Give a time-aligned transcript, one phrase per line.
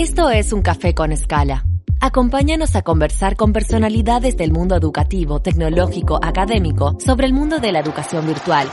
[0.00, 1.62] Esto es un café con escala.
[2.00, 7.80] Acompáñanos a conversar con personalidades del mundo educativo, tecnológico, académico sobre el mundo de la
[7.80, 8.66] educación virtual.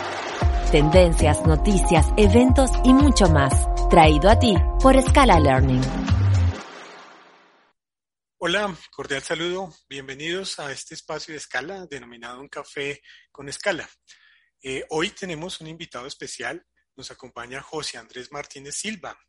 [0.71, 3.67] Tendencias, noticias, eventos y mucho más.
[3.89, 5.81] Traído a ti por Scala Learning.
[8.37, 9.73] Hola, cordial saludo.
[9.89, 13.01] Bienvenidos a este espacio de escala denominado Un Café
[13.33, 13.85] con Escala.
[14.63, 16.65] Eh, hoy tenemos un invitado especial.
[16.95, 19.19] Nos acompaña José Andrés Martínez Silva.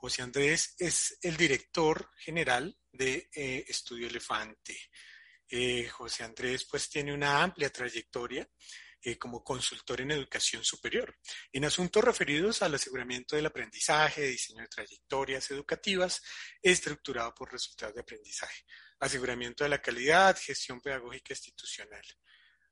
[0.00, 4.74] José Andrés es el director general de eh, Estudio Elefante.
[5.46, 8.48] Eh, José Andrés pues tiene una amplia trayectoria
[9.02, 11.14] eh, como consultor en educación superior,
[11.52, 16.22] en asuntos referidos al aseguramiento del aprendizaje, diseño de trayectorias educativas,
[16.62, 18.64] estructurado por resultados de aprendizaje,
[19.00, 22.04] aseguramiento de la calidad, gestión pedagógica institucional.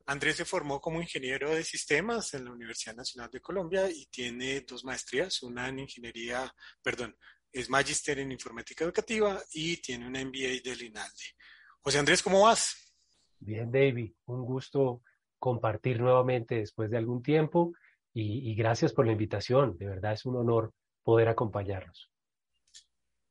[0.08, 4.62] Andrés se formó como ingeniero de sistemas en la Universidad Nacional de Colombia y tiene
[4.62, 6.50] dos maestrías, una en ingeniería,
[6.82, 7.14] perdón,
[7.52, 11.34] es magíster en informática educativa y tiene una MBA del INALDE.
[11.82, 12.95] José Andrés, ¿cómo vas?
[13.38, 15.02] Bien, David, un gusto
[15.38, 17.74] compartir nuevamente después de algún tiempo
[18.15, 19.76] y, y gracias por la invitación.
[19.76, 20.72] De verdad es un honor
[21.02, 22.10] poder acompañarlos.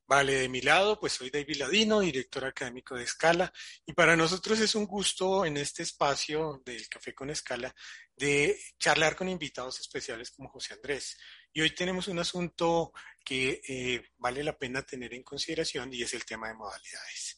[0.08, 3.52] Vale, de mi lado, pues soy David Ladino, director académico de Escala,
[3.86, 7.76] y para nosotros es un gusto en este espacio del Café con Escala
[8.16, 11.18] de charlar con invitados especiales como José Andrés.
[11.52, 16.14] Y hoy tenemos un asunto que eh, vale la pena tener en consideración y es
[16.14, 17.38] el tema de modalidades.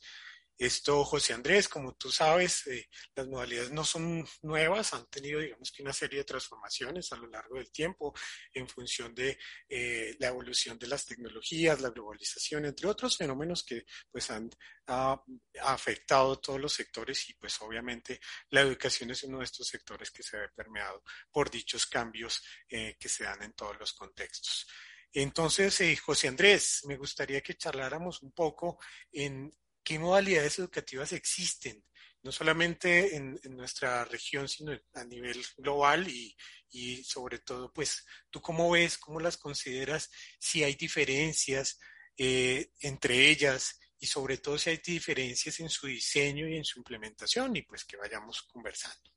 [0.60, 5.72] Esto, José Andrés, como tú sabes, eh, las modalidades no son nuevas, han tenido, digamos
[5.72, 8.14] que, una serie de transformaciones a lo largo del tiempo
[8.54, 13.86] en función de eh, la evolución de las tecnologías, la globalización, entre otros fenómenos que
[14.12, 14.50] pues han
[14.88, 15.24] ha,
[15.62, 20.24] afectado todos los sectores y pues obviamente la educación es uno de estos sectores que
[20.24, 24.68] se ve permeado por dichos cambios eh, que se dan en todos los contextos.
[25.14, 28.78] Entonces, José Andrés, me gustaría que charláramos un poco
[29.12, 29.52] en
[29.90, 31.84] qué modalidades educativas existen,
[32.22, 38.70] no solamente en, nuestra región, sino a nivel global y, sobre todo, pues, ¿tú cómo
[38.70, 41.80] ves, cómo las consideras, si hay diferencias
[42.16, 46.78] eh, entre ellas y sobre todo si hay diferencias en su diseño y en su
[46.78, 49.10] implementación y pues que vayamos conversando.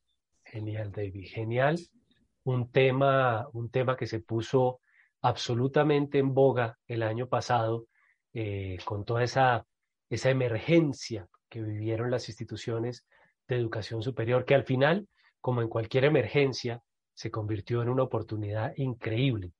[0.43, 1.79] Genial, David, genial.
[2.45, 4.81] Un tema, un tema que se puso
[5.21, 7.89] absolutamente en boga el año pasado
[8.33, 9.67] eh, con toda esa
[10.13, 13.07] esa emergencia que vivieron las instituciones
[13.49, 15.09] de educación superior, que al final,
[15.41, 16.83] como en cualquier emergencia,
[17.15, 19.53] se convirtió en una oportunidad increíble.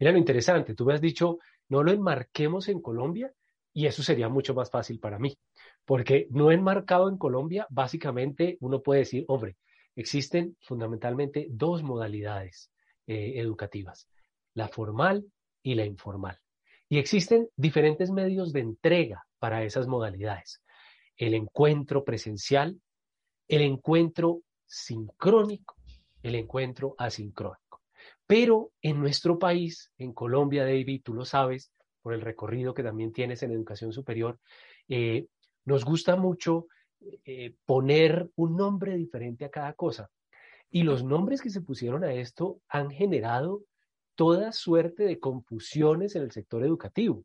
[0.00, 3.32] Mira lo interesante, tú me has dicho, no lo enmarquemos en Colombia
[3.72, 5.38] y eso sería mucho más fácil para mí,
[5.84, 9.56] porque no enmarcado en Colombia, básicamente uno puede decir, hombre,
[9.94, 12.72] existen fundamentalmente dos modalidades
[13.06, 14.08] eh, educativas,
[14.54, 15.24] la formal
[15.62, 16.40] y la informal.
[16.88, 20.62] Y existen diferentes medios de entrega para esas modalidades.
[21.16, 22.80] El encuentro presencial,
[23.48, 25.76] el encuentro sincrónico,
[26.22, 27.82] el encuentro asincrónico.
[28.26, 33.12] Pero en nuestro país, en Colombia, David, tú lo sabes, por el recorrido que también
[33.12, 34.38] tienes en educación superior,
[34.88, 35.26] eh,
[35.64, 36.68] nos gusta mucho
[37.24, 40.08] eh, poner un nombre diferente a cada cosa.
[40.70, 43.62] Y los nombres que se pusieron a esto han generado
[44.16, 47.24] toda suerte de confusiones en el sector educativo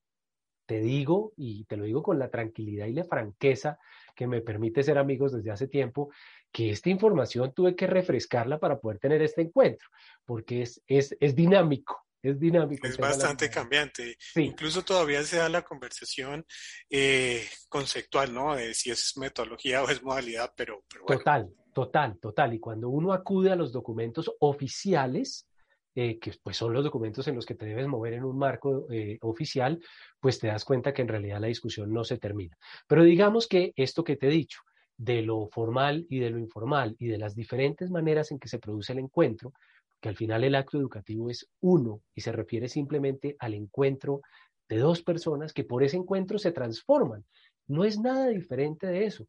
[0.72, 3.78] te digo, y te lo digo con la tranquilidad y la franqueza
[4.16, 6.14] que me permite ser amigos desde hace tiempo,
[6.50, 9.90] que esta información tuve que refrescarla para poder tener este encuentro,
[10.24, 12.88] porque es, es, es dinámico, es dinámico.
[12.88, 14.16] Es bastante cambiante.
[14.36, 16.46] Incluso todavía se da la conversación
[16.90, 18.56] eh, conceptual, ¿no?
[18.56, 22.54] De si es metodología o es modalidad, pero, pero Total, total, total.
[22.54, 25.50] Y cuando uno acude a los documentos oficiales,
[25.96, 28.88] eh, que pues son los documentos en los que te debes mover en un marco
[28.90, 29.80] eh, oficial,
[30.20, 32.58] pues te das cuenta que en realidad la discusión no se termina.
[32.88, 34.62] Pero digamos que esto que te he dicho,
[34.98, 38.60] de lo formal y de lo informal y de las diferentes maneras en que se
[38.60, 39.54] produce el encuentro,
[40.00, 44.22] que al final el acto educativo es uno y se refiere simplemente al encuentro
[44.70, 47.26] de dos personas que por ese encuentro se transforman.
[47.68, 49.28] No es nada diferente de eso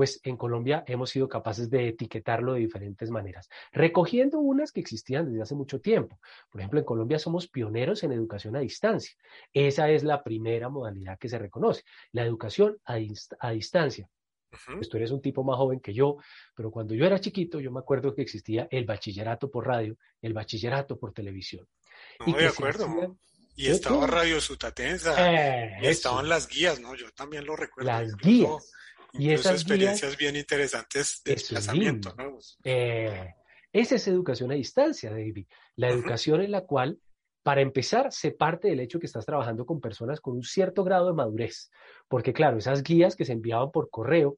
[0.00, 5.26] pues en Colombia hemos sido capaces de etiquetarlo de diferentes maneras, recogiendo unas que existían
[5.26, 6.18] desde hace mucho tiempo.
[6.50, 9.14] Por ejemplo, en Colombia somos pioneros en educación a distancia.
[9.52, 11.82] Esa es la primera modalidad que se reconoce,
[12.12, 12.96] la educación a,
[13.50, 14.08] distancia.
[14.72, 16.16] Pues tú eres un tipo más joven que yo,
[16.56, 20.32] pero cuando yo era chiquito, yo me acuerdo que existía el bachillerato por radio, el
[20.32, 21.68] bachillerato por televisión.
[22.20, 23.18] No, y de acuerdo.
[23.54, 25.12] Y estaba Radio Sutatensa,
[25.82, 26.94] y estaban las guías, ¿no?
[26.94, 27.90] Yo también lo recuerdo.
[27.90, 28.72] Las guías.
[29.14, 32.38] Y esas experiencias bien interesantes de desplazamiento, ¿no?
[32.64, 33.34] Eh,
[33.72, 35.46] esa es educación a distancia, David.
[35.76, 36.98] La educación en la cual
[37.42, 41.06] Para empezar, se parte del hecho que estás trabajando con personas con un cierto grado
[41.06, 41.70] de madurez,
[42.06, 44.36] porque claro, esas guías que se enviaban por correo,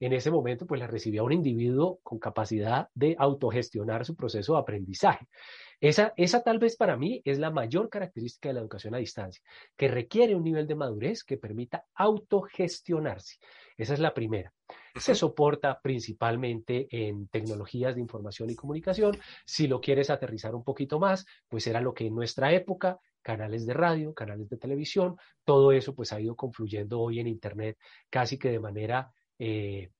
[0.00, 4.60] en ese momento pues las recibía un individuo con capacidad de autogestionar su proceso de
[4.60, 5.28] aprendizaje.
[5.78, 9.42] Esa, esa tal vez para mí es la mayor característica de la educación a distancia,
[9.76, 13.36] que requiere un nivel de madurez que permita autogestionarse.
[13.80, 14.52] Esa es la primera.
[14.94, 19.16] Se soporta principalmente en tecnologías de información y comunicación.
[19.46, 23.64] Si lo quieres aterrizar un poquito más, pues era lo que en nuestra época, canales
[23.64, 25.16] de radio, canales de televisión,
[25.46, 27.78] todo eso pues ha ido confluyendo hoy en Internet
[28.10, 29.92] casi que de manera eh,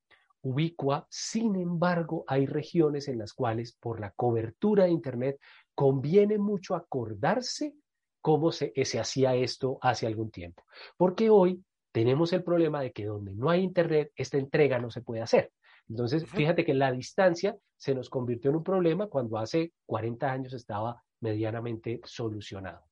[0.42, 1.06] ubicua.
[1.08, 5.40] Sin embargo, hay regiones en las cuales por la cobertura de Internet
[5.74, 7.76] conviene mucho acordarse
[8.20, 10.64] cómo se, se hacía esto hace algún tiempo.
[10.98, 15.02] Porque hoy tenemos el problema de que donde no hay Internet, esta entrega no se
[15.02, 15.52] puede hacer.
[15.88, 20.52] Entonces, fíjate que la distancia se nos convirtió en un problema cuando hace 40 años
[20.52, 22.84] estaba medianamente solucionado.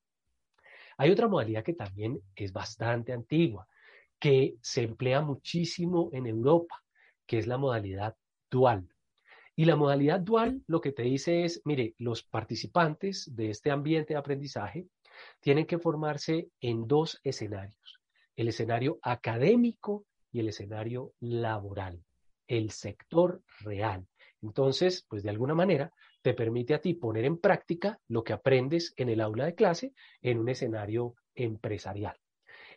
[0.97, 3.67] Hay otra modalidad que también es bastante antigua,
[4.19, 6.83] que se emplea muchísimo en Europa,
[7.25, 8.17] que es la modalidad
[8.51, 8.89] dual.
[9.55, 14.13] Y la modalidad dual lo que te dice es, mire, los participantes de este ambiente
[14.13, 14.87] de aprendizaje
[15.39, 17.98] tienen que formarse en dos escenarios
[18.39, 22.01] el escenario académico y el escenario laboral,
[22.47, 24.07] el sector real.
[24.41, 25.91] Entonces, pues de alguna manera
[26.21, 29.91] te permite a ti poner en práctica lo que aprendes en el aula de clase
[30.21, 32.15] en un escenario empresarial.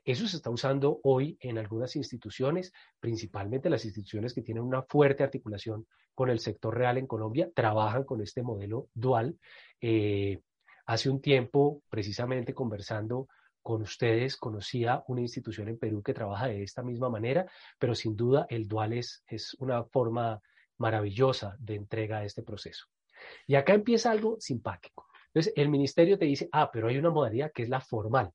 [0.05, 5.23] Eso se está usando hoy en algunas instituciones, principalmente las instituciones que tienen una fuerte
[5.23, 9.38] articulación con el sector real en Colombia, trabajan con este modelo dual.
[9.81, 10.41] Eh,
[10.87, 13.29] hace un tiempo, precisamente conversando
[13.62, 18.17] con ustedes conocía una institución en Perú que trabaja de esta misma manera, pero sin
[18.17, 20.41] duda el dual es, es una forma
[20.79, 22.87] maravillosa de entrega a este proceso.
[23.47, 25.06] Y acá empieza algo simpático.
[25.26, 28.31] Entonces, el ministerio te dice, ah, pero hay una modalidad que es la formal.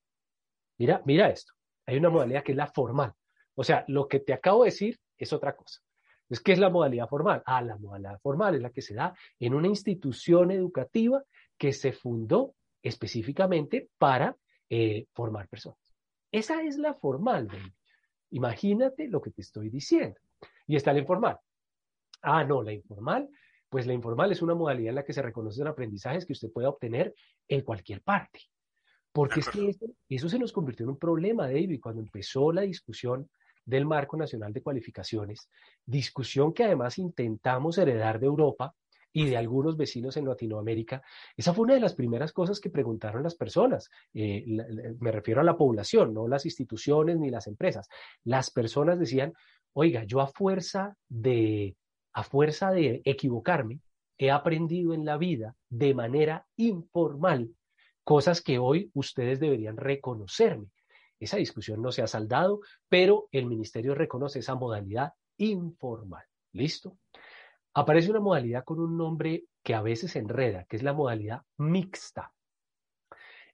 [0.78, 1.54] Mira, mira esto,
[1.86, 3.14] hay una modalidad que es la formal.
[3.56, 5.82] O sea, lo que te acabo de decir es otra cosa.
[6.24, 7.44] Entonces, ¿qué es la modalidad formal?
[7.46, 11.24] Ah, la modalidad formal es la que se da en una institución educativa
[11.58, 14.36] que se fundó específicamente para
[14.70, 15.96] eh, formar personas.
[16.32, 17.48] Esa es la formal,
[18.32, 20.20] Imagínate lo que te estoy diciendo.
[20.68, 21.38] Y está la informal.
[22.22, 23.30] Ah, no, la informal,
[23.70, 26.68] pues la informal es una modalidad en la que se reconocen aprendizajes que usted puede
[26.68, 27.14] obtener
[27.48, 28.42] en cualquier parte.
[29.12, 29.76] Porque es que
[30.10, 33.30] eso, se nos convirtió en un problema, David, cuando empezó la discusión
[33.66, 35.50] del Marco Nacional de Cualificaciones,
[35.86, 38.76] discusión que además intentamos heredar de Europa,
[39.18, 41.02] y de algunos vecinos en Latinoamérica,
[41.36, 43.90] esa fue una de las primeras cosas que preguntaron las personas.
[44.14, 44.46] Eh,
[45.00, 47.90] me refiero a la población, no las instituciones ni las empresas.
[48.24, 49.34] Las personas decían,
[49.74, 51.76] oiga, yo a fuerza de,
[52.14, 53.80] a fuerza de equivocarme,
[54.20, 57.50] he aprendido en la vida de manera informal
[58.04, 60.68] cosas que hoy ustedes deberían reconocerme.
[61.20, 66.24] Esa discusión no se ha saldado, pero el ministerio reconoce esa modalidad informal.
[66.54, 67.00] ¿Listo?
[67.78, 72.34] Aparece una modalidad con un nombre que a veces enreda, que es la modalidad mixta.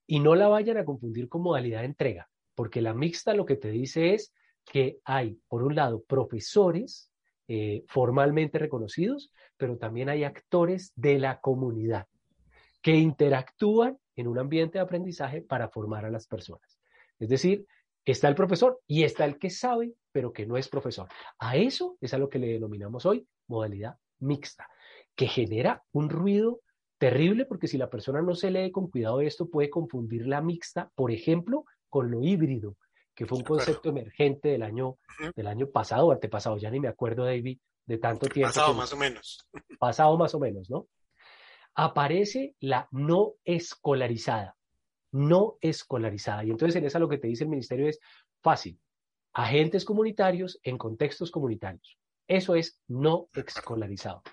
[0.08, 3.58] Y no la vayan a confundir con modalidad de entrega, porque la mixta lo que
[3.58, 4.34] te dice es
[4.64, 7.12] que hay, por un lado, profesores
[7.50, 12.08] eh, formalmente reconocidos, pero también hay actores de la comunidad
[12.82, 16.80] que interactúan en un ambiente de aprendizaje para formar a las personas.
[17.20, 17.68] Es decir,
[18.06, 21.10] está el profesor y está el que sabe, pero que no es profesor.
[21.40, 24.68] A eso es a lo que le denominamos hoy modalidad mixta,
[25.16, 26.62] que genera un ruido
[26.98, 30.90] terrible porque si la persona no se lee con cuidado esto puede confundir la mixta,
[30.96, 32.78] por ejemplo, con lo híbrido,
[33.14, 34.98] que fue un concepto emergente del año,
[35.36, 38.54] del año pasado o antepasado, ya ni me acuerdo, David, de tanto tiempo.
[38.54, 39.46] Pasado más o menos.
[39.80, 40.88] Pasado más o menos, ¿no?
[41.76, 44.56] Aparece la no escolarizada,
[45.12, 46.44] no escolarizada.
[46.44, 48.00] Y entonces en esa lo que te dice el ministerio es
[48.42, 48.80] fácil,
[49.34, 51.98] agentes comunitarios en contextos comunitarios.
[52.34, 54.24] Eso es no escolarizado.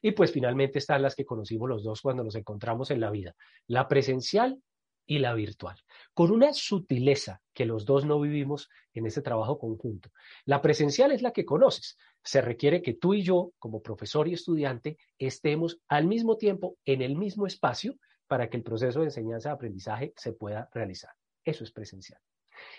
[0.00, 3.34] Y pues finalmente están las que conocimos los dos cuando nos encontramos en la vida,
[3.66, 4.62] la presencial
[5.06, 5.76] y la virtual,
[6.14, 10.10] con una sutileza que los dos no vivimos en ese trabajo conjunto.
[10.44, 11.98] La presencial es la que conoces.
[12.22, 17.02] Se requiere que tú y yo, como profesor y estudiante, estemos al mismo tiempo en
[17.02, 17.96] el mismo espacio
[18.28, 21.10] para que el proceso de enseñanza-aprendizaje se pueda realizar.
[21.44, 22.20] Eso es presencial.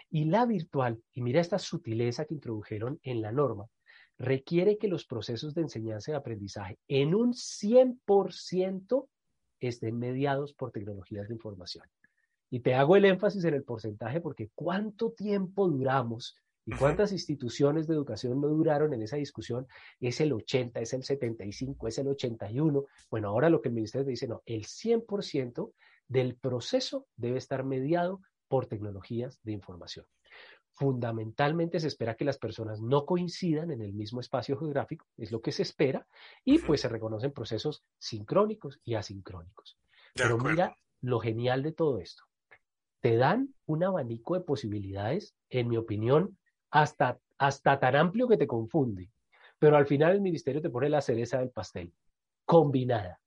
[0.10, 3.68] Y la virtual, y mira esta sutileza que introdujeron en la norma,
[4.17, 9.07] requiere que los procesos de enseñanza y aprendizaje en un 100%
[9.59, 11.86] estén mediados por tecnologías de información.
[12.50, 17.88] Y te hago el énfasis en el porcentaje porque cuánto tiempo duramos y cuántas instituciones
[17.88, 19.67] de educación no duraron en esa discusión,
[20.01, 22.86] es el 80, es el 75, es el 81.
[23.09, 25.71] Bueno, ahora lo que el ministerio dice, no, el 100%
[26.09, 30.05] del proceso debe estar mediado por tecnologías de información.
[30.77, 35.41] Fundamentalmente se espera que las personas no coincidan en el mismo espacio geográfico, es lo
[35.41, 36.05] que se espera,
[36.46, 39.75] y pues se reconocen procesos sincrónicos y asincrónicos.
[40.13, 42.25] Pero mira lo genial de todo esto.
[43.00, 46.38] Te dan un abanico de posibilidades, en mi opinión,
[46.69, 49.10] hasta, hasta tan amplio que te confunde.
[49.57, 51.91] Pero al final el ministerio te pone la cereza del pastel,
[52.46, 53.19] combinada.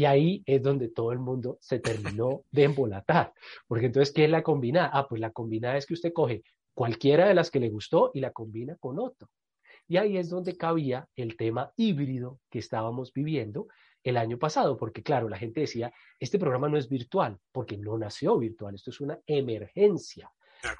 [0.00, 3.34] Y ahí es donde todo el mundo se terminó de embolatar.
[3.68, 4.88] Porque entonces, ¿qué es la combinada?
[4.94, 6.42] Ah, pues la combinada es que usted coge
[6.72, 9.28] cualquiera de las que le gustó y la combina con otro.
[9.86, 13.66] Y ahí es donde cabía el tema híbrido que estábamos viviendo
[14.02, 17.98] el año pasado, porque claro, la gente decía, este programa no es virtual, porque no
[17.98, 20.32] nació virtual, esto es una emergencia.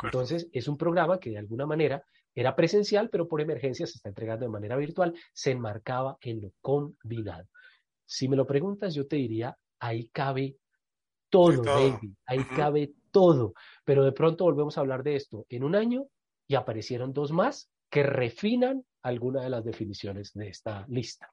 [0.03, 2.03] Entonces, es un programa que de alguna manera
[2.35, 6.53] era presencial, pero por emergencia se está entregando de manera virtual, se enmarcaba en lo
[6.63, 7.47] combinado.
[8.11, 10.57] Si me lo preguntas, yo te diría, ahí cabe
[11.29, 13.55] todo, baby, ahí cabe todo.
[13.85, 16.09] Pero de pronto volvemos a hablar de esto en un año
[16.49, 21.31] y aparecieron dos más que refinan alguna de las definiciones de esta lista.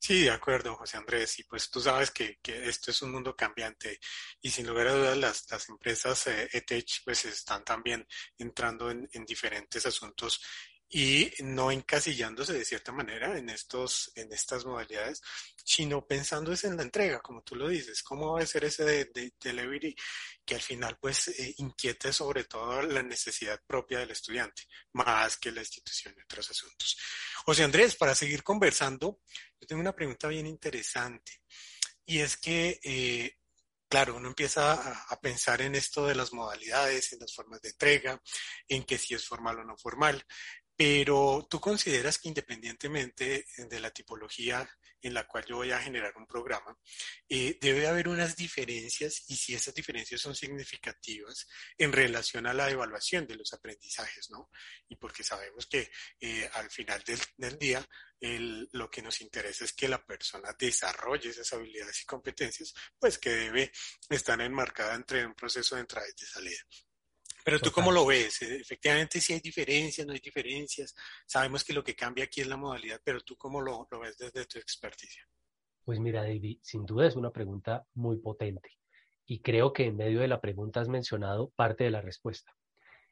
[0.00, 1.40] Sí, de acuerdo, José Andrés.
[1.40, 4.00] Y pues tú sabes que, esto es un mundo cambiante
[4.40, 8.06] y sin lugar a dudas las, las empresas eh, ETH pues están también
[8.38, 10.40] entrando en, en diferentes asuntos
[10.90, 15.20] y no encasillándose de cierta manera en, estos, en estas modalidades,
[15.62, 19.32] sino pensando en la entrega, como tú lo dices, cómo va a ser ese de,
[19.38, 19.94] delivery
[20.44, 25.52] que al final pues eh, inquiete sobre todo la necesidad propia del estudiante, más que
[25.52, 26.96] la institución y otros asuntos.
[27.44, 29.20] José Andrés, para seguir conversando,
[29.60, 31.42] yo tengo una pregunta bien interesante
[32.06, 33.38] y es que eh,
[33.88, 38.20] claro, uno empieza a, pensar en esto de las modalidades, en las formas de entrega,
[38.68, 40.24] en que si es formal o no formal,
[40.78, 44.70] pero tú consideras que independientemente de la tipología
[45.02, 46.78] en la cual yo voy a generar un programa,
[47.28, 52.70] eh, debe haber unas diferencias y si esas diferencias son significativas en relación a la
[52.70, 54.50] evaluación de los aprendizajes, ¿no?
[54.88, 57.02] Y porque sabemos que eh, al final
[57.36, 57.84] del, día
[58.72, 63.30] lo que nos interesa es que la persona desarrolle esas habilidades y competencias, pues que
[63.30, 63.72] debe
[64.08, 66.60] estar enmarcada entre un proceso de entrada y de salida.
[67.48, 68.42] Pero tú cómo lo ves?
[68.42, 70.94] Eh, efectivamente, si hay diferencias, no hay diferencias.
[71.24, 74.44] Sabemos que lo que cambia aquí es la modalidad, pero tú cómo lo, ves desde
[74.44, 75.26] tu experticia.
[75.82, 78.72] Pues mira, David, sin duda es una pregunta muy potente.
[79.24, 82.54] Y creo que en medio de la pregunta has mencionado parte de la respuesta.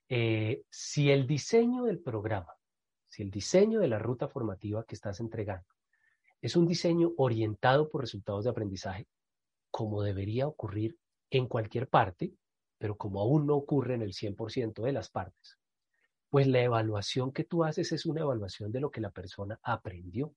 [0.07, 2.53] Eh, si el diseño del programa,
[3.09, 5.67] si el diseño de la ruta formativa que estás entregando
[6.43, 9.09] es un diseño orientado por resultados de aprendizaje,
[9.71, 10.99] como debería ocurrir
[11.31, 12.35] en cualquier parte,
[12.79, 15.59] pero como aún no ocurre en el 100% de las partes,
[16.29, 20.35] pues la evaluación que tú haces es una evaluación de lo que la persona aprendió.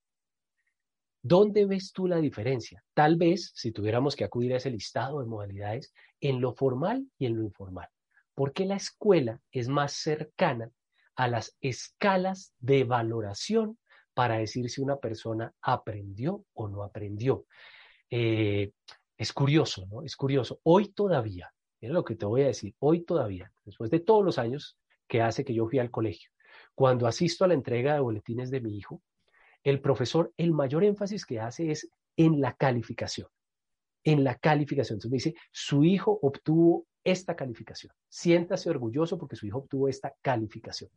[1.21, 2.83] ¿Dónde ves tú la diferencia?
[2.93, 7.25] Tal vez, si tuviéramos que acudir a ese listado de modalidades, en lo formal y
[7.25, 7.89] en lo informal.
[8.33, 10.71] Porque la escuela es más cercana
[11.15, 13.77] a las escalas de valoración
[14.13, 17.45] para decir si una persona aprendió o no aprendió.
[18.09, 18.71] Eh,
[19.17, 20.03] es curioso, ¿no?
[20.03, 20.61] Es curioso.
[20.63, 24.37] Hoy todavía, Mira lo que te voy a decir, hoy todavía, después de todos los
[24.37, 26.31] años que hace que yo fui al colegio,
[26.75, 29.01] cuando asisto a la entrega de boletines de mi hijo,
[29.63, 33.27] el profesor, el mayor énfasis que hace es en la calificación,
[34.03, 34.97] en la calificación.
[34.97, 40.13] Entonces me dice, su hijo obtuvo esta calificación, siéntase orgulloso porque su hijo obtuvo esta
[40.21, 40.89] calificación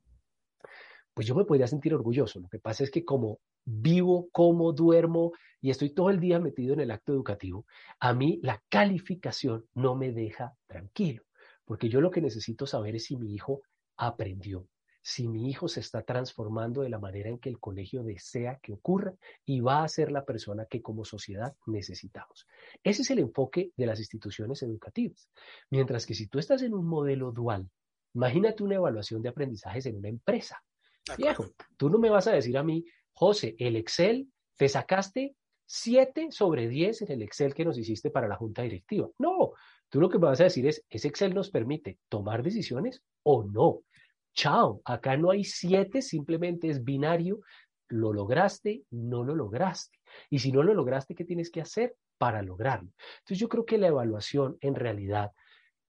[1.14, 2.40] pues yo me podría sentir orgulloso.
[2.40, 6.74] Lo que pasa es que como vivo, como duermo y estoy todo el día metido
[6.74, 7.66] en el acto educativo,
[8.00, 11.22] a mí la calificación no me deja tranquilo,
[11.64, 13.62] porque yo lo que necesito saber es si mi hijo
[13.96, 14.66] aprendió,
[15.02, 18.72] si mi hijo se está transformando de la manera en que el colegio desea que
[18.72, 19.14] ocurra
[19.44, 22.46] y va a ser la persona que como sociedad necesitamos.
[22.82, 25.28] Ese es el enfoque de las instituciones educativas.
[25.70, 27.68] Mientras que si tú estás en un modelo dual,
[28.14, 30.62] imagínate una evaluación de aprendizajes en una empresa.
[31.16, 35.34] Viejo, tú no me vas a decir a mí, José, el Excel, te sacaste
[35.66, 39.08] 7 sobre 10 en el Excel que nos hiciste para la junta directiva.
[39.18, 39.52] No,
[39.88, 43.44] tú lo que me vas a decir es, ¿ese Excel nos permite tomar decisiones o
[43.44, 43.80] no?
[44.34, 47.40] Chao, acá no hay 7, simplemente es binario,
[47.88, 49.98] lo lograste, no lo lograste.
[50.30, 52.90] Y si no lo lograste, ¿qué tienes que hacer para lograrlo?
[53.18, 55.32] Entonces yo creo que la evaluación en realidad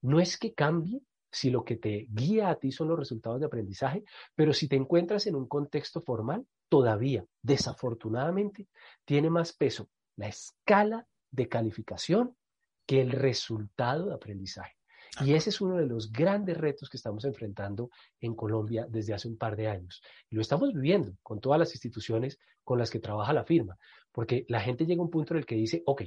[0.01, 1.01] no es que cambie,
[1.33, 4.03] si lo que te guía a ti son los resultados de aprendizaje,
[4.35, 8.67] pero si te encuentras en un contexto formal, todavía, desafortunadamente,
[9.03, 12.37] tiene más peso la escala de calificación
[12.85, 14.77] que el resultado de aprendizaje.
[15.21, 19.27] Y ese es uno de los grandes retos que estamos enfrentando en Colombia desde hace
[19.27, 20.01] un par de años.
[20.29, 23.77] Y lo estamos viviendo con todas las instituciones con las que trabaja la firma,
[24.11, 26.03] porque la gente llega a un punto en el que dice, ok,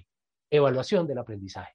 [0.51, 1.75] evaluación del aprendizaje.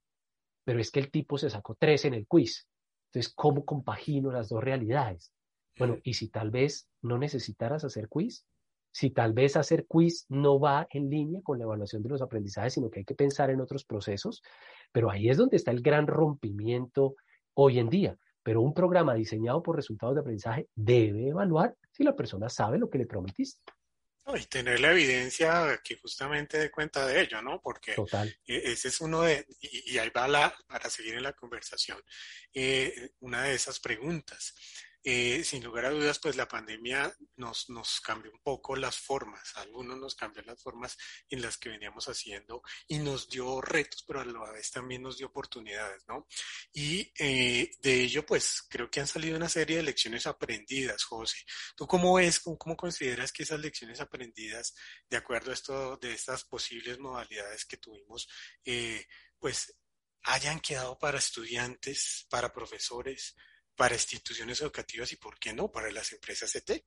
[0.63, 2.67] pero es que el tipo se sacó tres en el quiz.
[3.13, 5.33] Entonces, ¿cómo compagino las dos realidades?
[5.77, 8.45] Bueno, y si tal vez no necesitaras hacer quiz,
[8.91, 12.73] si tal vez hacer quiz no va en línea con la evaluación de los aprendizajes,
[12.73, 14.41] sino que hay que pensar en otros procesos,
[14.91, 17.15] pero ahí es donde está el gran rompimiento
[17.53, 18.17] hoy en día.
[18.43, 22.89] Pero un programa diseñado por resultados de aprendizaje debe evaluar si la persona sabe lo
[22.89, 23.61] que le prometiste.
[24.37, 27.61] Y tener la evidencia que justamente dé cuenta de ello, ¿no?
[27.61, 27.95] Porque
[28.45, 32.01] e, ese es uno de, y, ahí va la, para seguir en la conversación,
[32.53, 34.53] eh, una de esas preguntas.
[35.03, 39.55] Eh, sin lugar a dudas, pues la pandemia nos, nos cambió un poco las formas,
[39.55, 40.95] algunos nos cambió las formas
[41.27, 45.17] en las que veníamos haciendo y nos dio retos, pero a la vez también nos
[45.17, 46.27] dio oportunidades, ¿no?
[46.71, 51.37] Y eh, de ello, pues creo que han salido una serie de lecciones aprendidas, José.
[51.75, 54.75] ¿Tú cómo ves, cómo, consideras que esas lecciones aprendidas,
[55.09, 58.27] de acuerdo a esto, de estas posibles modalidades que tuvimos,
[58.65, 59.05] eh,
[59.39, 59.75] pues
[60.23, 63.35] hayan quedado para estudiantes, para profesores,
[63.75, 66.85] para instituciones educativas y, ¿por qué no?, para las empresas de tech.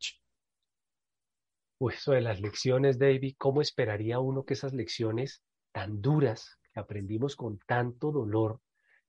[1.78, 6.80] Pues eso de las lecciones, David, ¿cómo esperaría uno que esas lecciones tan duras que
[6.80, 8.60] aprendimos con tanto dolor,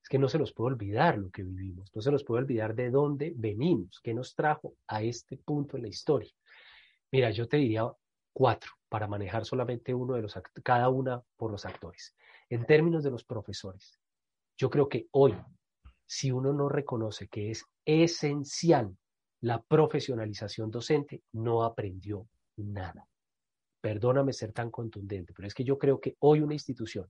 [0.01, 2.75] es que no se nos puede olvidar lo que vivimos, no se nos puede olvidar
[2.75, 6.32] de dónde venimos, qué nos trajo a este punto en la historia.
[7.12, 7.91] Mira, yo te diría
[8.34, 12.15] cuatro para manejar solamente uno de los cada una por los actores.
[12.50, 14.00] En términos de los profesores,
[14.58, 15.36] yo creo que hoy,
[16.06, 18.96] si uno no reconoce que es esencial
[19.42, 23.08] la profesionalización docente, no aprendió nada.
[23.82, 27.08] Perdóname ser tan contundente, pero es que yo creo que hoy una institución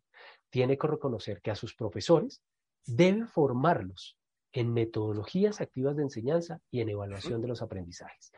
[0.49, 2.41] tiene que reconocer que a sus profesores
[2.85, 4.17] debe formarlos
[4.51, 8.31] en metodologías activas de enseñanza y en evaluación de los aprendizajes,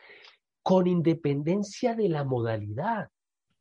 [0.63, 3.09] con independencia de la modalidad,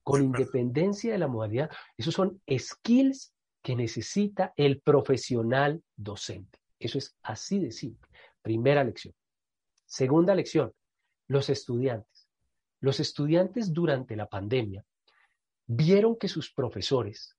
[0.02, 1.70] con independencia de la modalidad.
[1.96, 6.58] Esos son skills que necesita el profesional docente.
[6.78, 8.08] Eso es así de simple.
[8.42, 9.14] Primera lección.
[9.86, 10.72] Segunda lección,
[11.28, 12.28] los estudiantes.
[12.80, 14.84] Los estudiantes durante la pandemia
[15.66, 17.36] vieron que sus profesores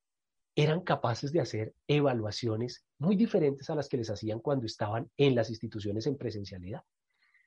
[0.56, 5.36] eran capaces de hacer evaluaciones muy diferentes a las que les hacían cuando estaban en
[5.36, 6.82] las instituciones en presencialidad.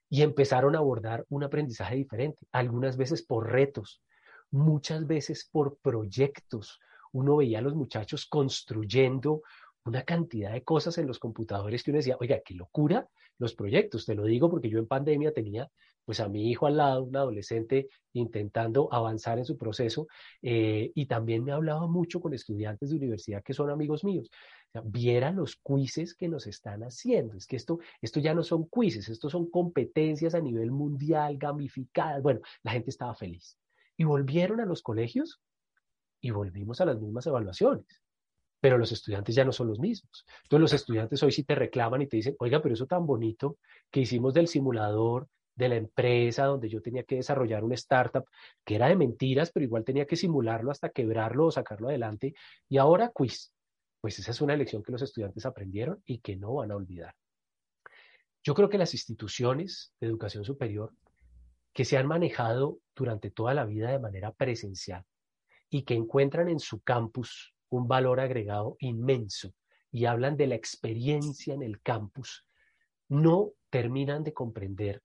[0.08, 4.00] Y empezaron a abordar un aprendizaje diferente, algunas veces por retos,
[4.50, 6.78] muchas veces por proyectos.
[7.12, 9.42] Uno veía a los muchachos construyendo
[9.90, 14.06] una cantidad de cosas en los computadores que uno decía, oiga, qué locura los proyectos.
[14.06, 15.68] Te lo digo porque yo en pandemia tenía
[16.04, 20.06] pues a mi hijo al lado, un adolescente intentando avanzar en su proceso
[20.42, 24.30] eh, y también me hablaba mucho con estudiantes de universidad que son amigos míos.
[24.84, 27.36] Viera los quizzes que nos están haciendo.
[27.36, 32.22] Es que esto, esto ya no son quizzes, esto son competencias a nivel mundial, gamificadas.
[32.22, 33.58] Bueno, la gente estaba feliz.
[33.96, 35.40] Y volvieron a los colegios
[36.20, 37.99] y volvimos a las mismas evaluaciones
[38.60, 40.24] pero los estudiantes ya no son los mismos.
[40.42, 43.58] Entonces los estudiantes hoy sí te reclaman y te dicen, oiga, pero eso tan bonito
[43.90, 48.24] que hicimos del simulador de la empresa donde yo tenía que desarrollar una startup
[48.64, 52.34] que era de mentiras, pero igual tenía que simularlo hasta quebrarlo o sacarlo adelante.
[52.68, 53.52] Y ahora quiz.
[54.00, 57.14] Pues esa es una lección que los estudiantes aprendieron y que no van a olvidar.
[58.42, 60.94] Yo creo que las instituciones de educación superior
[61.74, 65.04] que se han manejado durante toda la vida de manera presencial
[65.68, 69.54] y que encuentran en su campus un valor agregado inmenso
[69.90, 72.44] y hablan de la experiencia en el campus,
[73.08, 75.02] no terminan de comprender,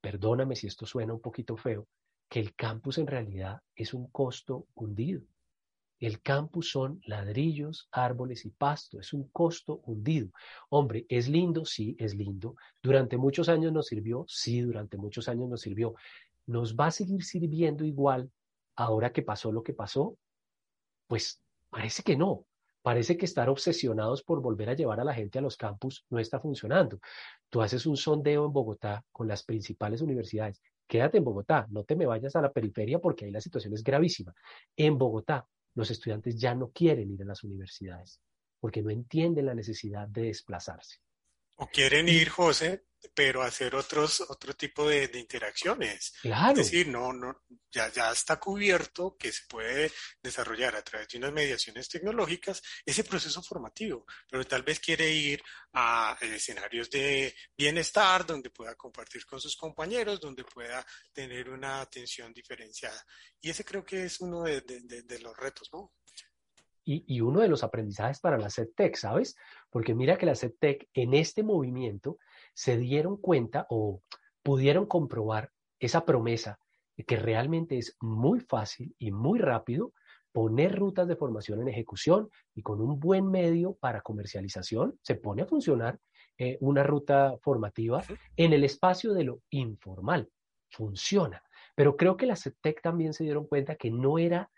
[0.00, 1.88] perdóname si esto suena un poquito feo,
[2.28, 5.22] que el campus en realidad es un costo hundido.
[5.98, 10.30] El campus son ladrillos, árboles y pasto, es un costo hundido.
[10.68, 11.64] Hombre, ¿es lindo?
[11.64, 12.56] Sí, es lindo.
[12.82, 14.24] ¿Durante muchos años nos sirvió?
[14.26, 15.94] Sí, durante muchos años nos sirvió.
[16.46, 18.32] ¿Nos va a seguir sirviendo igual
[18.74, 20.16] ahora que pasó lo que pasó?
[21.06, 21.41] Pues
[21.72, 22.44] Parece que no.
[22.82, 26.18] Parece que estar obsesionados por volver a llevar a la gente a los campus no
[26.18, 26.98] está funcionando.
[27.48, 30.60] Tú haces un sondeo en Bogotá con las principales universidades.
[30.86, 33.82] Quédate en Bogotá, no te me vayas a la periferia porque ahí la situación es
[33.82, 34.34] gravísima.
[34.76, 38.20] En Bogotá, los estudiantes ya no quieren ir a las universidades
[38.60, 40.98] porque no entienden la necesidad de desplazarse.
[41.56, 42.84] O quieren ir, José,
[43.14, 46.14] pero hacer otros, otro tipo de, interacciones.
[46.22, 46.52] Claro.
[46.52, 49.90] Es decir, no, no, ya, ya está cubierto que se puede
[50.22, 55.42] desarrollar a través de unas mediaciones tecnológicas ese proceso formativo, pero tal vez quiere ir
[55.72, 62.32] a escenarios de bienestar donde pueda compartir con sus compañeros, donde pueda tener una atención
[62.32, 63.04] diferenciada.
[63.40, 65.92] Y ese creo que es uno de, de los retos, ¿no?
[66.84, 69.36] Y, uno de los aprendizajes para la SEDTEC, ¿sabes?
[69.70, 72.18] Porque mira que la SEDTEC en este movimiento
[72.54, 74.02] se dieron cuenta o
[74.42, 76.58] pudieron comprobar esa promesa
[76.96, 79.92] de que realmente es muy fácil y muy rápido
[80.32, 85.42] poner rutas de formación en ejecución y con un buen medio para comercialización se pone
[85.42, 86.00] a funcionar
[86.38, 88.02] eh, una ruta formativa
[88.36, 90.30] en el espacio de lo informal.
[90.70, 91.42] Funciona.
[91.74, 94.50] Pero creo que las CETEC también se dieron cuenta que no era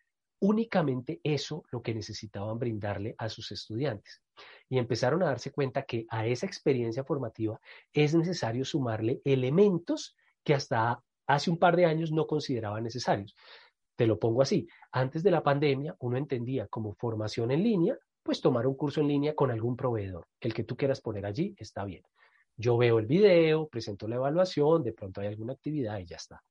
[0.45, 4.23] únicamente eso lo que necesitaban brindarle a sus estudiantes.
[4.69, 7.59] Y empezaron a darse cuenta que a esa experiencia formativa
[7.95, 13.35] es necesario sumarle elementos que hasta hace un par de años no consideraban necesarios.
[13.97, 18.43] Te lo pongo así, antes de la pandemia uno entendía como formación en línea, pues
[18.43, 20.27] tomar un curso en línea con algún proveedor.
[20.41, 22.03] El que tú quieras poner allí está bien.
[22.55, 26.43] Yo veo el video, presento la evaluación, de pronto hay alguna actividad y ya está.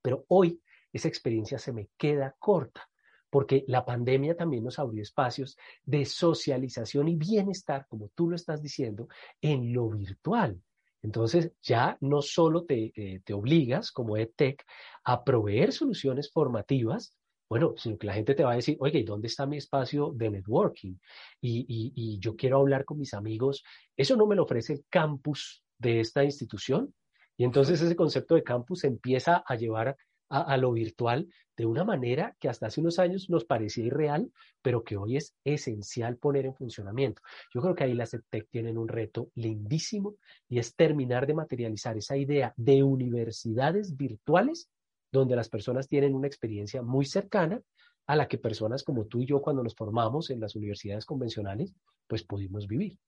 [0.00, 0.60] Pero hoy
[0.92, 2.88] esa experiencia se me queda corta
[3.34, 8.62] porque la pandemia también nos abrió espacios de socialización y bienestar, como tú lo estás
[8.62, 9.08] diciendo,
[9.40, 10.62] en lo virtual.
[11.02, 14.64] Entonces, ya no solo te, eh, te obligas como EdTech
[15.02, 17.12] a proveer soluciones formativas,
[17.48, 20.12] bueno, sino que la gente te va a decir, oye, ¿y dónde está mi espacio
[20.14, 20.94] de networking?
[21.40, 23.64] Y, y, y yo quiero hablar con mis amigos.
[23.96, 26.94] Eso no me lo ofrece el campus de esta institución.
[27.36, 29.96] Y entonces ese concepto de campus empieza a llevar
[30.28, 34.32] a, lo virtual de una manera que hasta hace unos años nos parecía irreal,
[34.62, 37.22] pero que hoy es esencial poner en funcionamiento.
[37.52, 40.16] Yo creo que ahí las EdTech tienen un reto lindísimo
[40.48, 44.68] y es terminar de materializar esa idea de universidades virtuales
[45.12, 47.62] donde las personas tienen una experiencia muy cercana
[48.06, 51.72] a la que personas como tú y yo cuando nos formamos en las universidades convencionales,
[52.06, 52.98] pues pudimos vivir.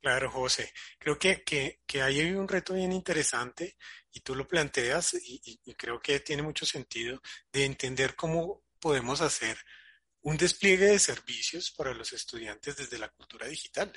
[0.00, 0.72] Claro, José.
[0.98, 1.44] Creo que,
[2.02, 3.76] ahí hay un reto bien interesante
[4.12, 7.20] y tú lo planteas y, creo que tiene mucho sentido
[7.52, 9.58] de entender cómo podemos hacer
[10.22, 13.92] un despliegue de servicios para los estudiantes desde la cultura digital.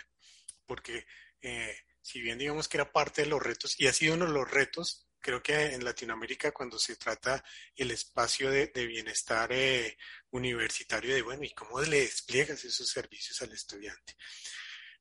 [0.66, 1.06] Porque
[1.42, 4.34] eh, si bien digamos que era parte de los retos y ha sido uno de
[4.34, 7.44] los retos, creo que en Latinoamérica cuando se trata
[7.76, 9.98] el espacio de, de bienestar eh,
[10.32, 14.16] universitario, de bueno, ¿y cómo le despliegas esos servicios al estudiante?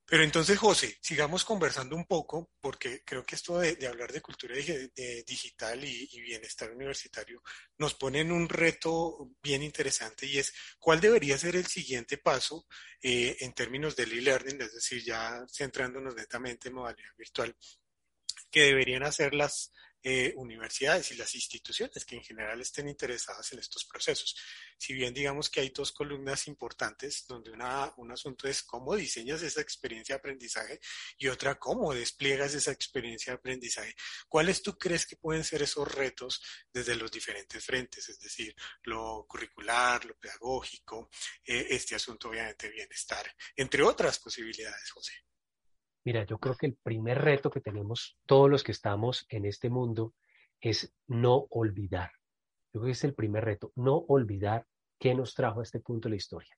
[0.05, 4.55] Pero entonces, José, sigamos conversando un poco, porque creo que esto de, hablar de cultura
[4.55, 7.43] digital y, bienestar universitario
[7.79, 12.67] nos pone en un reto bien interesante y es cuál debería ser el siguiente paso
[13.01, 17.57] eh, en términos del e-learning, es decir, ya centrándonos netamente en modalidad virtual,
[18.51, 23.61] que deberían hacer las, eh, universidades y las instituciones que en general estén interesadas en
[23.61, 24.37] estos procesos.
[24.77, 29.43] Si bien digamos que hay dos columnas importantes, donde una, un asunto es cómo diseñas
[29.43, 30.81] esa experiencia de aprendizaje
[31.19, 33.95] y otra cómo despliegas esa experiencia de aprendizaje.
[34.29, 38.09] ¿Cuáles tú crees que pueden ser esos retos desde los diferentes frentes?
[38.09, 41.11] Es decir, lo curricular, lo pedagógico,
[41.45, 45.13] eh, este asunto obviamente de bienestar, entre otras posibilidades, José.
[46.05, 49.71] Mira, yo creo que el primer reto que tenemos todos los que estamos en este
[49.71, 50.15] mundo
[50.61, 52.11] es no olvidar.
[52.73, 54.67] Yo creo que es el primer reto, no olvidar
[54.99, 56.57] qué nos trajo a este punto de la historia.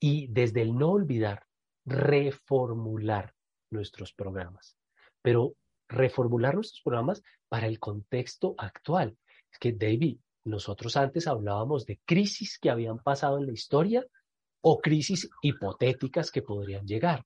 [0.00, 1.44] Y desde el no olvidar,
[1.84, 3.34] reformular
[3.70, 4.76] nuestros programas.
[5.22, 5.54] Pero
[5.88, 9.16] reformular nuestros programas para el contexto actual.
[9.50, 14.04] Es que, David, nosotros antes hablábamos de crisis que habían pasado en la historia
[14.60, 17.24] o crisis hipotéticas que podrían llegar.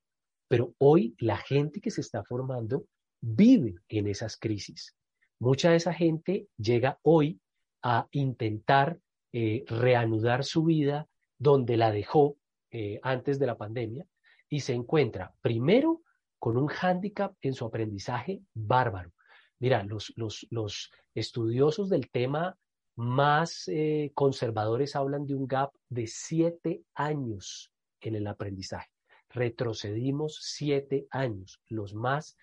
[0.52, 2.84] Pero hoy la gente que se está formando
[3.22, 4.94] vive en esas crisis.
[5.38, 7.40] Mucha de esa gente llega hoy
[7.82, 9.00] a intentar
[9.32, 12.36] eh, reanudar su vida donde la dejó
[12.70, 14.06] eh, antes de la pandemia
[14.50, 16.02] y se encuentra primero
[16.38, 19.10] con un hándicap en su aprendizaje bárbaro.
[19.58, 22.58] Mira, los, los, estudiosos del tema
[22.94, 28.90] más eh, conservadores hablan de un gap de siete años en el aprendizaje
[29.32, 32.36] retrocedimos siete años, los más,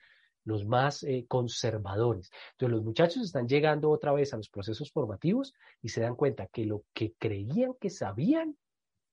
[0.44, 2.32] los más eh, conservadores.
[2.52, 6.48] Entonces los muchachos están llegando otra vez a los procesos formativos y se dan cuenta
[6.48, 8.58] que lo que creían que sabían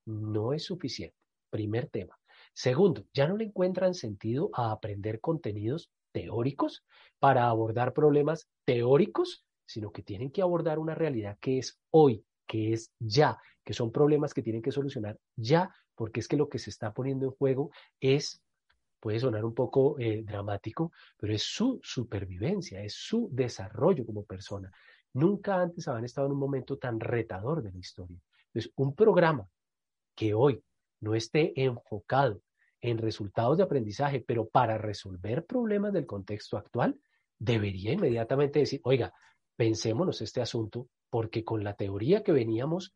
[0.07, 1.17] no es suficiente.
[1.51, 2.19] Primer tema.
[2.53, 6.85] Segundo, ya no le encuentran sentido a aprender contenidos teóricos
[7.19, 12.73] para abordar problemas teóricos, sino que tienen que abordar una realidad que es hoy, que
[12.73, 16.59] es ya, que son problemas que tienen que solucionar ya porque es que lo que
[16.59, 18.43] se está poniendo en juego es,
[19.01, 24.71] puede sonar un poco eh, dramático, pero es su supervivencia, es su desarrollo como persona.
[25.15, 28.21] Nunca antes habían estado en un momento tan retador de la historia.
[28.49, 29.49] Entonces, un programa
[30.15, 30.63] que hoy
[31.01, 32.43] no esté enfocado
[32.81, 36.99] en resultados de aprendizaje, pero para resolver problemas del contexto actual,
[37.39, 39.13] debería inmediatamente decir, oiga,
[39.57, 42.95] pensémonos este asunto, porque con la teoría que veníamos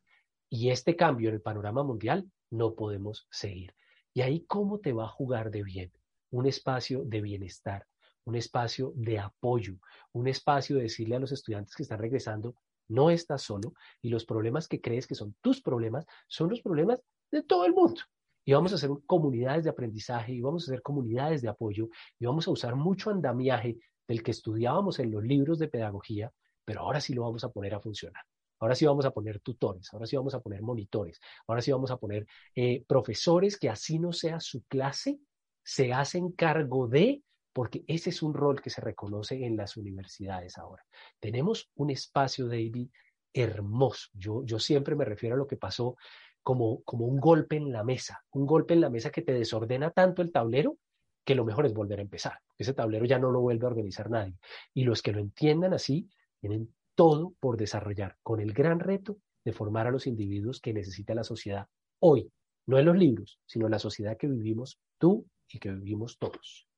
[0.51, 3.73] y este cambio en el panorama mundial, no podemos seguir.
[4.13, 5.93] Y ahí, ¿cómo te va a jugar de bien?
[6.31, 7.87] Un espacio de bienestar,
[8.25, 9.77] un espacio de apoyo,
[10.13, 12.57] un espacio de decirle a los estudiantes que están regresando,
[12.89, 17.01] no estás solo y los problemas que crees que son tus problemas son los problemas
[17.31, 18.01] de todo el mundo.
[18.45, 22.27] Y vamos a hacer comunidades de aprendizaje y vamos a hacer comunidades de apoyo y
[22.27, 26.33] vamos a usar mucho andamiaje del que estudiábamos en los libros de pedagogía,
[26.65, 28.25] pero ahora sí lo vamos a poner a funcionar.
[28.61, 31.90] Ahora sí vamos a poner tutores, ahora sí vamos a poner monitores, ahora sí vamos
[31.90, 35.18] a poner eh, profesores que así no sea su clase,
[35.62, 40.59] se hacen cargo de, porque ese es un rol que se reconoce en las universidades
[40.59, 40.85] ahora.
[41.18, 42.88] Tenemos un espacio, David,
[43.33, 44.09] hermoso.
[44.12, 45.96] Yo, yo siempre me refiero a lo que pasó
[46.42, 49.90] como, como un golpe en la mesa, un golpe en la mesa que te desordena
[49.90, 50.79] tanto el tablero
[51.25, 52.38] que lo mejor es volver a empezar.
[52.59, 54.35] Ese tablero ya no lo vuelve a organizar nadie.
[54.75, 56.09] Y los que lo entiendan así
[56.40, 61.14] tienen todo por desarrollar, con el gran reto de formar a los individuos que necesita
[61.14, 61.66] la sociedad
[62.00, 62.31] hoy,
[62.66, 66.68] no en los libros, sino en la sociedad que vivimos tú y que vivimos todos.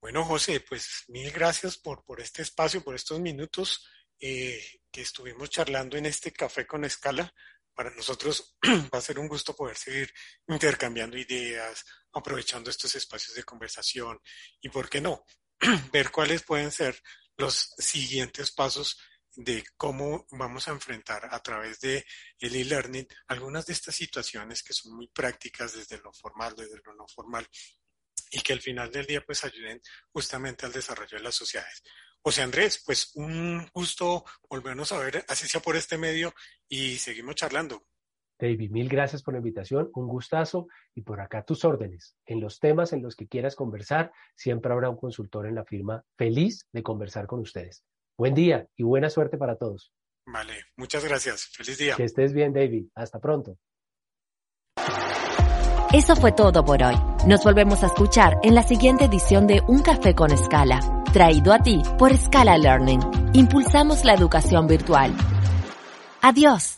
[0.00, 3.84] Bueno, José, pues mil gracias por, por este espacio, por estos minutos
[4.20, 7.32] eh, que estuvimos charlando en este café con escala.
[7.74, 8.56] Para nosotros
[8.94, 10.12] va a ser un gusto poder seguir
[10.46, 14.20] intercambiando ideas, aprovechando estos espacios de conversación
[14.60, 15.24] y, ¿por qué no?,
[15.92, 17.00] ver cuáles pueden ser
[17.38, 18.98] los siguientes pasos
[19.34, 22.04] de cómo vamos a enfrentar a través de
[22.40, 26.94] el e-learning algunas de estas situaciones que son muy prácticas desde lo formal, desde lo
[26.94, 27.48] no formal
[28.30, 29.80] y que al final del día pues ayuden
[30.12, 31.82] justamente al desarrollo de las sociedades.
[32.20, 36.34] José Andrés, pues un gusto volvernos a ver, así sea por este medio
[36.68, 37.86] y seguimos charlando.
[38.38, 42.16] David, mil gracias por la invitación, un gustazo y por acá tus órdenes.
[42.24, 46.04] En los temas en los que quieras conversar, siempre habrá un consultor en la firma
[46.16, 47.84] feliz de conversar con ustedes.
[48.16, 49.92] Buen día y buena suerte para todos.
[50.26, 51.48] Vale, muchas gracias.
[51.56, 51.94] Feliz día.
[51.96, 52.86] Que estés bien, David.
[52.94, 53.56] Hasta pronto.
[55.92, 56.96] Eso fue todo por hoy.
[57.26, 60.80] Nos volvemos a escuchar en la siguiente edición de Un Café con Escala,
[61.14, 63.00] traído a ti por Scala Learning.
[63.32, 65.16] Impulsamos la educación virtual.
[66.20, 66.77] Adiós.